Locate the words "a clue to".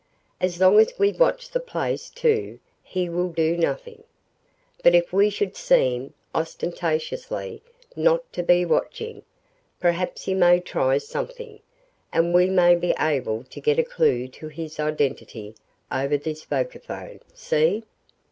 13.77-14.47